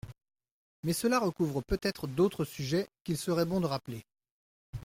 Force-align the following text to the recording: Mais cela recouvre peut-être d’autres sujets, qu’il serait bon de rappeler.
Mais 0.81 0.93
cela 0.93 1.19
recouvre 1.19 1.61
peut-être 1.61 2.07
d’autres 2.07 2.43
sujets, 2.43 2.87
qu’il 3.03 3.19
serait 3.19 3.45
bon 3.45 3.61
de 3.61 3.67
rappeler. 3.67 4.01